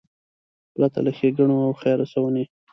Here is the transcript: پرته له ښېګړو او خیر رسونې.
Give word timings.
پرته 0.73 0.99
له 1.05 1.11
ښېګړو 1.17 1.55
او 1.67 1.71
خیر 1.81 1.95
رسونې. 2.03 2.43